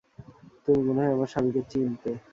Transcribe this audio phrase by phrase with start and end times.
[0.63, 2.09] তুমি মনে হয় আমার স্বামীকে চিনতে।